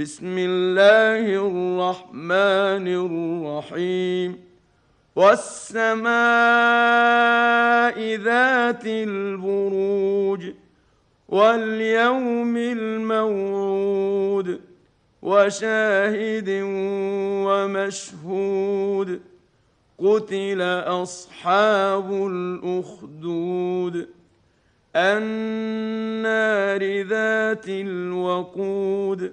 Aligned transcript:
بسم 0.00 0.36
الله 0.38 1.20
الرحمن 1.20 2.88
الرحيم. 2.88 4.38
والسماء 5.16 6.16
ذات 8.16 8.86
البروج 8.86 10.52
واليوم 11.28 12.56
الموعود 12.56 14.60
وشاهد 15.22 16.48
ومشهود. 17.46 19.20
قتل 19.98 20.62
أصحاب 20.86 22.12
الأخدود. 22.12 24.08
النار 24.96 27.02
ذات 27.02 27.68
الوقود. 27.68 29.32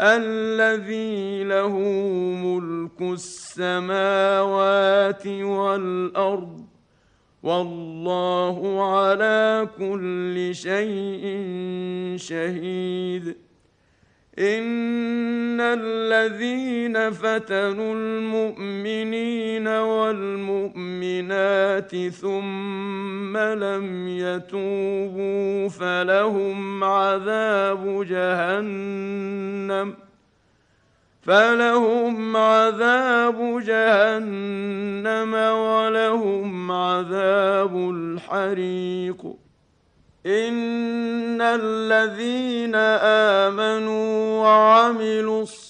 الذي 0.00 1.44
له 1.44 1.78
ملك 2.44 3.00
السماوات 3.00 3.66
والأرض 5.26 6.64
والله 7.42 8.84
على 8.92 9.68
كل 9.78 10.50
شيء 10.54 11.24
شهيد. 12.16 13.36
إن 14.38 15.60
الذين 15.60 17.10
فتنوا 17.10 17.94
المؤمنين 17.94 19.68
والمؤمنات 20.10 22.08
ثم 22.08 23.36
لم 23.36 24.08
يتوبوا 24.08 25.68
فلهم 25.68 26.84
عذاب 26.84 28.06
جهنم 28.08 29.94
فلهم 31.22 32.36
عذاب 32.36 33.62
جهنم 33.66 35.34
ولهم 35.34 36.72
عذاب 36.72 37.76
الحريق. 37.76 39.26
إن 40.26 41.40
الذين 41.40 42.74
آمنوا 43.44 44.42
وعملوا 44.42 45.42
الصالحات 45.42 45.69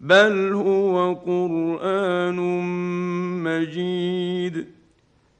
بل 0.00 0.52
هو 0.52 1.14
قران 1.14 2.36
مجيد 3.44 4.66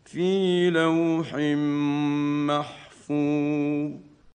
في 0.04 0.70
لوح 0.70 1.34
محفوظ 2.46 4.03